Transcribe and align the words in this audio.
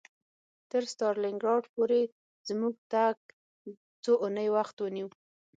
تر 0.71 0.83
ستالینګراډ 0.91 1.63
ښار 1.65 1.71
پورې 1.73 2.01
زموږ 2.49 2.73
تګ 2.91 3.15
څو 4.03 4.11
اونۍ 4.23 4.47
وخت 4.55 4.75
ونیو 4.79 5.07